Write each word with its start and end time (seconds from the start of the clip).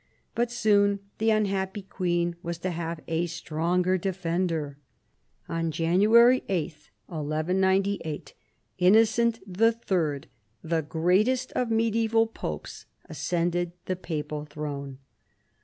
But 0.33 0.49
soon 0.49 0.99
the 1.19 1.29
unhappy 1.29 1.83
queen 1.83 2.35
was 2.41 2.57
to 2.65 2.71
have 2.71 3.01
a 3.07 3.27
stronger 3.27 3.99
defender. 3.99 4.79
On 5.47 5.69
January 5.69 6.43
8, 6.49 6.89
1198, 7.05 8.33
Innocent 8.79 9.41
III., 9.47 10.21
the 10.63 10.81
greatest 10.81 11.51
of 11.51 11.69
medieval 11.69 12.25
popes, 12.25 12.87
ascended 13.09 13.73
the 13.85 13.95
papal 13.95 14.43
throne. 14.45 14.97